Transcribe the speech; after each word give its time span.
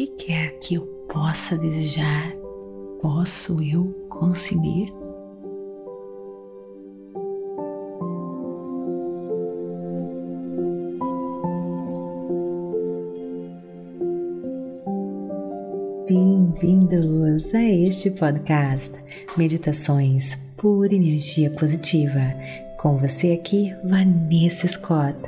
que 0.00 0.06
quer 0.06 0.58
que 0.60 0.76
eu 0.76 0.86
possa 1.12 1.58
desejar, 1.58 2.32
posso 3.02 3.60
eu 3.60 3.84
conseguir? 4.08 4.90
Bem-vindos 16.08 17.54
a 17.54 17.62
este 17.62 18.10
podcast 18.10 18.92
Meditações 19.36 20.38
por 20.56 20.90
Energia 20.94 21.50
Positiva. 21.50 22.34
Com 22.78 22.96
você 22.96 23.32
aqui, 23.32 23.74
Vanessa 23.84 24.66
Scott, 24.66 25.18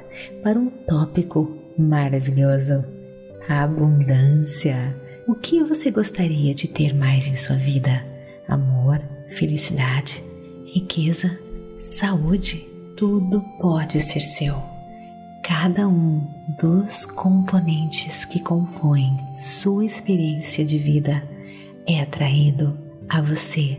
para 0.43 0.59
um 0.59 0.71
tópico 0.71 1.55
maravilhoso: 1.77 3.02
abundância. 3.49 4.97
O 5.27 5.35
que 5.35 5.63
você 5.63 5.91
gostaria 5.91 6.55
de 6.55 6.69
ter 6.69 6.95
mais 6.95 7.27
em 7.27 7.35
sua 7.35 7.57
vida? 7.57 8.05
Amor, 8.49 9.01
felicidade, 9.29 10.23
riqueza, 10.67 11.39
saúde? 11.81 12.69
Tudo 12.97 13.43
pode 13.61 14.01
ser 14.01 14.21
seu 14.21 14.73
cada 15.43 15.89
um 15.89 16.25
dos 16.61 17.05
componentes 17.05 18.25
que 18.25 18.41
compõem 18.41 19.19
sua 19.35 19.85
experiência 19.85 20.65
de 20.65 20.79
vida 20.79 21.29
é 21.87 22.01
atraído 22.01 22.79
a 23.09 23.21
você 23.21 23.79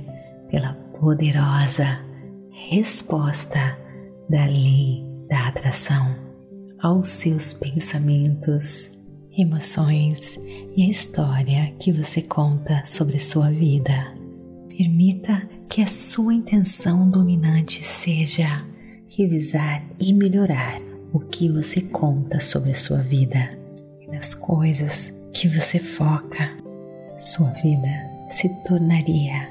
pela 0.52 0.74
poderosa 1.00 2.00
resposta 2.52 3.78
da 4.30 4.46
lei 4.46 5.06
da 5.30 5.48
atração 5.48 6.16
aos 6.82 7.08
seus 7.08 7.54
pensamentos, 7.54 8.92
emoções 9.38 10.40
e 10.76 10.84
a 10.84 10.90
história 10.90 11.74
que 11.80 11.92
você 11.92 12.22
conta 12.22 12.84
sobre 12.86 13.20
sua 13.20 13.50
vida. 13.50 14.14
Permita 14.70 15.48
que 15.70 15.82
a 15.82 15.88
sua 15.88 16.34
intenção 16.34 17.10
dominante 17.10 17.84
seja 17.84 18.66
revisar 19.10 19.84
e 20.00 20.14
melhorar 20.14 20.82
o 21.12 21.20
que 21.20 21.50
você 21.50 21.82
conta 21.82 22.40
sobre 22.40 22.72
a 22.72 22.76
sua 22.76 23.00
vida 23.00 23.58
e 24.02 24.08
nas 24.08 24.34
coisas 24.34 25.14
que 25.34 25.48
você 25.48 25.80
foca, 25.80 26.50
sua 27.18 27.50
vida 27.52 27.90
se 28.30 28.50
tornaria 28.64 29.50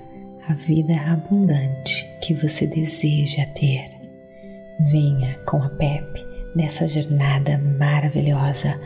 a 0.48 0.54
vida 0.54 0.94
abundante 1.00 2.08
que 2.20 2.34
você 2.34 2.66
deseja 2.66 3.46
ter. 3.54 3.88
Venha 4.90 5.38
com 5.46 5.62
a 5.62 5.68
Pepe 5.70 6.24
nessa 6.54 6.86
jornada 6.88 7.58
maravilhosa 7.78 8.78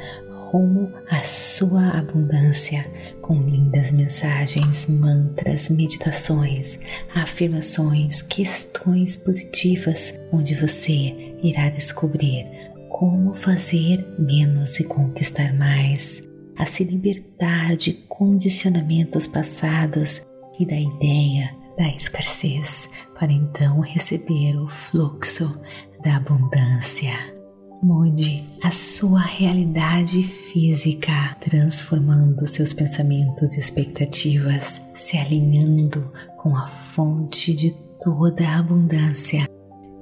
rumo 0.46 0.92
à 1.10 1.22
sua 1.22 1.90
abundância 1.90 2.84
com 3.20 3.42
lindas 3.42 3.92
mensagens, 3.92 4.86
mantras, 4.86 5.68
meditações, 5.68 6.78
afirmações, 7.14 8.22
questões 8.22 9.16
positivas, 9.16 10.14
onde 10.32 10.54
você 10.54 11.36
irá 11.42 11.68
descobrir 11.68 12.46
como 12.88 13.34
fazer 13.34 14.06
menos 14.18 14.80
e 14.80 14.84
conquistar 14.84 15.52
mais, 15.54 16.22
a 16.56 16.64
se 16.64 16.84
libertar 16.84 17.76
de 17.76 17.92
condicionamentos 18.08 19.26
passados 19.26 20.22
e 20.58 20.64
da 20.64 20.78
ideia 20.78 21.54
da 21.76 21.88
escassez, 21.88 22.88
para 23.18 23.30
então 23.30 23.80
receber 23.80 24.56
o 24.56 24.66
fluxo 24.66 25.60
da 26.02 26.16
abundância. 26.16 27.35
Mude 27.82 28.42
a 28.62 28.70
sua 28.70 29.20
realidade 29.20 30.22
física, 30.22 31.36
transformando 31.40 32.46
seus 32.46 32.72
pensamentos 32.72 33.54
e 33.54 33.60
expectativas, 33.60 34.80
se 34.94 35.18
alinhando 35.18 36.10
com 36.38 36.56
a 36.56 36.66
fonte 36.66 37.54
de 37.54 37.72
toda 38.02 38.48
a 38.48 38.58
abundância. 38.58 39.46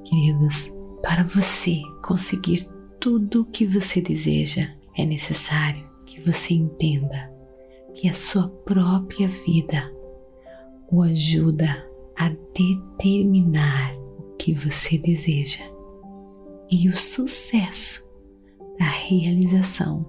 Queridos, 0.04 0.72
para 1.02 1.24
você 1.24 1.82
conseguir 2.02 2.68
tudo 3.00 3.42
o 3.42 3.46
que 3.46 3.66
você 3.66 4.00
deseja, 4.00 4.70
é 4.96 5.04
necessário 5.04 5.84
que 6.06 6.20
você 6.20 6.54
entenda 6.54 7.28
que 7.94 8.08
a 8.08 8.12
sua 8.12 8.48
própria 8.48 9.26
vida 9.26 9.92
o 10.90 11.02
ajuda 11.02 11.84
a 12.16 12.28
determinar 12.28 13.96
o 14.16 14.36
que 14.36 14.54
você 14.54 14.96
deseja 14.96 15.73
e 16.70 16.88
o 16.88 16.96
sucesso 16.96 18.08
da 18.78 18.86
realização 18.86 20.04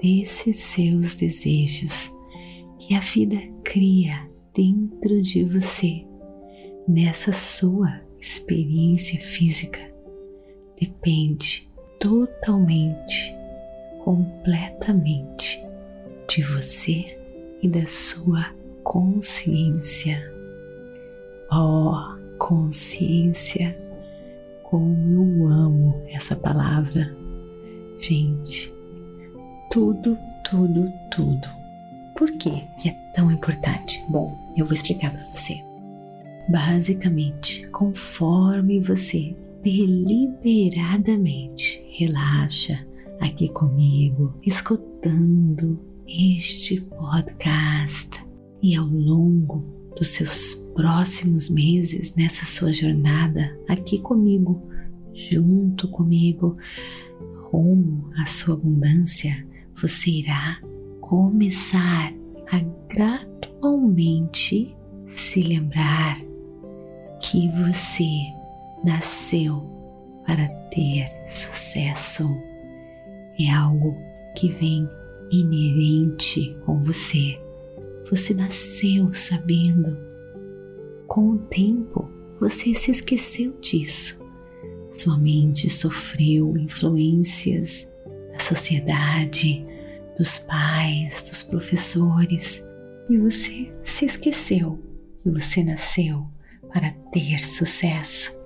desses 0.00 0.56
seus 0.56 1.14
desejos 1.14 2.10
que 2.78 2.94
a 2.94 3.00
vida 3.00 3.36
cria 3.64 4.28
dentro 4.54 5.22
de 5.22 5.44
você, 5.44 6.04
nessa 6.88 7.32
sua 7.32 8.00
experiência 8.18 9.20
física, 9.20 9.80
depende 10.78 11.70
totalmente, 11.98 13.34
completamente 14.04 15.62
de 16.28 16.42
você 16.42 17.18
e 17.62 17.68
da 17.68 17.86
sua 17.86 18.54
consciência. 18.82 20.18
Oh, 21.52 21.94
consciência, 22.38 23.76
como 24.70 25.10
eu 25.10 25.48
amo 25.48 26.00
essa 26.08 26.36
palavra. 26.36 27.12
Gente, 27.98 28.72
tudo, 29.70 30.16
tudo, 30.48 30.88
tudo. 31.10 31.48
Por 32.16 32.30
que 32.38 32.62
é 32.86 32.92
tão 33.14 33.30
importante? 33.32 34.02
Bom, 34.08 34.38
eu 34.56 34.64
vou 34.64 34.72
explicar 34.72 35.10
para 35.10 35.24
você. 35.34 35.60
Basicamente, 36.48 37.68
conforme 37.70 38.78
você 38.78 39.36
deliberadamente 39.62 41.84
relaxa 41.90 42.78
aqui 43.20 43.48
comigo, 43.48 44.38
escutando 44.42 45.80
este 46.06 46.80
podcast 46.80 48.24
e 48.62 48.76
ao 48.76 48.86
longo 48.86 49.79
dos 50.00 50.10
seus 50.12 50.54
próximos 50.74 51.50
meses 51.50 52.14
nessa 52.14 52.46
sua 52.46 52.72
jornada 52.72 53.54
aqui 53.68 54.00
comigo, 54.00 54.66
junto 55.12 55.86
comigo, 55.88 56.56
rumo 57.52 58.10
à 58.16 58.24
sua 58.24 58.54
abundância, 58.54 59.46
você 59.74 60.10
irá 60.10 60.58
começar 61.02 62.14
a 62.50 62.60
gradualmente 62.88 64.74
se 65.04 65.42
lembrar 65.42 66.18
que 67.20 67.50
você 67.50 68.08
nasceu 68.82 69.60
para 70.26 70.48
ter 70.70 71.04
sucesso. 71.26 72.26
É 73.38 73.50
algo 73.50 73.94
que 74.34 74.48
vem 74.48 74.88
inerente 75.30 76.56
com 76.64 76.82
você. 76.82 77.38
Você 78.10 78.34
nasceu 78.34 79.12
sabendo. 79.12 79.96
Com 81.06 81.30
o 81.30 81.38
tempo, 81.38 82.10
você 82.40 82.74
se 82.74 82.90
esqueceu 82.90 83.56
disso. 83.60 84.20
Sua 84.90 85.16
mente 85.16 85.70
sofreu 85.70 86.56
influências 86.56 87.88
da 88.32 88.38
sociedade, 88.38 89.64
dos 90.18 90.38
pais, 90.38 91.22
dos 91.22 91.42
professores, 91.42 92.64
e 93.08 93.16
você 93.16 93.72
se 93.82 94.04
esqueceu 94.04 94.78
que 95.22 95.30
você 95.30 95.62
nasceu 95.62 96.26
para 96.72 96.90
ter 97.12 97.38
sucesso 97.44 98.40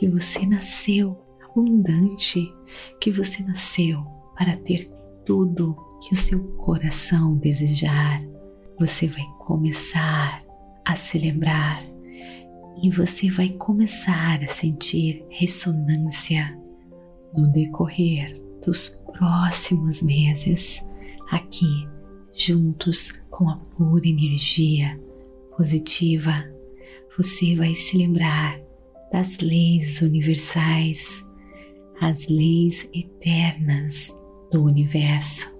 que 0.00 0.08
você 0.08 0.46
nasceu 0.46 1.14
abundante, 1.44 2.50
que 2.98 3.10
você 3.10 3.42
nasceu 3.42 4.02
para 4.34 4.56
ter 4.56 4.90
tudo 5.26 5.76
que 6.00 6.14
o 6.14 6.16
seu 6.16 6.42
coração 6.56 7.36
desejar. 7.36 8.29
Você 8.80 9.08
vai 9.08 9.26
começar 9.36 10.42
a 10.86 10.96
se 10.96 11.18
lembrar 11.18 11.84
e 12.82 12.88
você 12.88 13.30
vai 13.30 13.50
começar 13.50 14.42
a 14.42 14.46
sentir 14.46 15.22
ressonância 15.28 16.58
no 17.36 17.52
decorrer 17.52 18.32
dos 18.64 18.88
próximos 19.12 20.00
meses 20.00 20.82
aqui 21.30 21.86
juntos 22.32 23.12
com 23.28 23.50
a 23.50 23.56
pura 23.76 24.08
energia 24.08 24.98
positiva. 25.54 26.42
Você 27.18 27.54
vai 27.54 27.74
se 27.74 27.98
lembrar 27.98 28.58
das 29.12 29.40
leis 29.40 30.00
universais, 30.00 31.22
as 32.00 32.26
leis 32.28 32.88
eternas 32.94 34.10
do 34.50 34.64
universo, 34.64 35.54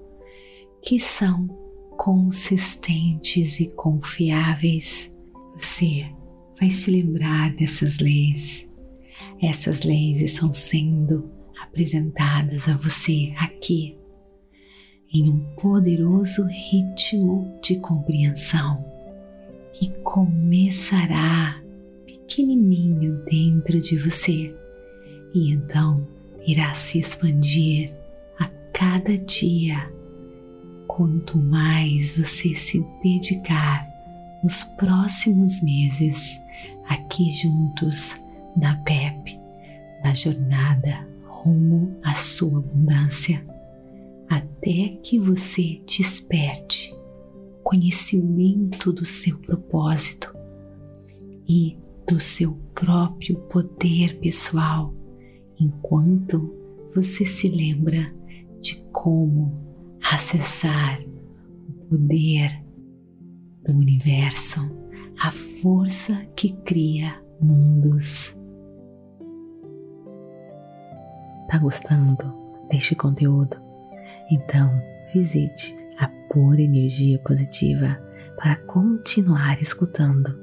que 0.83 0.99
são 0.99 1.70
consistentes 2.01 3.61
e 3.61 3.67
confiáveis. 3.67 5.15
Você 5.55 6.07
vai 6.59 6.71
se 6.71 6.91
lembrar 6.91 7.55
dessas 7.55 7.99
leis. 7.99 8.67
Essas 9.43 9.83
leis 9.83 10.23
estão 10.23 10.51
sendo 10.51 11.31
apresentadas 11.61 12.67
a 12.69 12.77
você 12.79 13.35
aqui. 13.37 13.99
em 15.13 15.29
um 15.29 15.41
poderoso 15.57 16.47
ritmo 16.47 17.59
de 17.61 17.81
compreensão 17.81 18.83
que 19.73 19.91
começará 20.05 21.61
pequenininho 22.07 23.23
dentro 23.25 23.79
de 23.81 23.99
você 23.99 24.55
e 25.35 25.51
então 25.51 26.07
irá 26.47 26.73
se 26.73 26.99
expandir 26.99 27.95
a 28.39 28.47
cada 28.73 29.19
dia. 29.19 30.00
Quanto 30.97 31.39
mais 31.39 32.17
você 32.17 32.53
se 32.53 32.85
dedicar 33.01 33.89
nos 34.43 34.65
próximos 34.65 35.63
meses 35.63 36.41
aqui 36.89 37.31
juntos 37.31 38.17
na 38.57 38.77
PEP, 38.79 39.39
na 40.03 40.13
jornada 40.13 41.07
rumo 41.29 41.97
à 42.03 42.17
sua 42.17 42.59
abundância, 42.59 43.41
até 44.29 44.89
que 45.01 45.17
você 45.17 45.81
desperte 45.87 46.93
conhecimento 47.63 48.93
do 48.93 49.05
seu 49.05 49.39
propósito 49.39 50.35
e 51.49 51.79
do 52.09 52.19
seu 52.19 52.55
próprio 52.75 53.37
poder 53.43 54.19
pessoal, 54.19 54.93
enquanto 55.59 56.53
você 56.93 57.25
se 57.25 57.49
lembra 57.49 58.13
de 58.61 58.75
como 58.93 59.70
acessar 60.11 60.99
o 61.69 61.89
poder 61.89 62.51
do 63.65 63.73
universo, 63.73 64.61
a 65.21 65.31
força 65.31 66.27
que 66.35 66.53
cria 66.65 67.23
mundos. 67.41 68.37
Tá 71.49 71.59
gostando 71.59 72.35
deste 72.69 72.97
conteúdo? 72.97 73.57
Então 74.33 74.71
visite 75.15 75.77
a 75.99 76.09
Pura 76.33 76.61
Energia 76.61 77.19
Positiva 77.21 77.97
para 78.37 78.57
continuar 78.57 79.63
escutando 79.63 80.37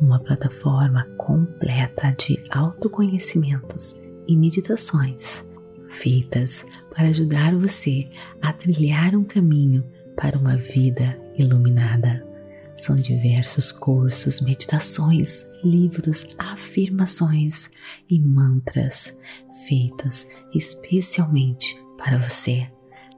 uma 0.00 0.20
plataforma 0.20 1.04
completa 1.16 2.12
de 2.12 2.40
autoconhecimentos 2.50 3.96
e 4.28 4.36
meditações 4.36 5.49
feitas 5.90 6.64
para 6.90 7.08
ajudar 7.08 7.54
você 7.54 8.08
a 8.40 8.50
trilhar 8.52 9.14
um 9.14 9.24
caminho 9.24 9.84
para 10.16 10.38
uma 10.38 10.56
vida 10.56 11.20
iluminada. 11.36 12.26
São 12.74 12.96
diversos 12.96 13.70
cursos, 13.72 14.40
meditações, 14.40 15.44
livros, 15.62 16.26
afirmações 16.38 17.70
e 18.08 18.18
mantras 18.18 19.18
feitos 19.66 20.26
especialmente 20.54 21.78
para 21.98 22.16
você. 22.18 22.66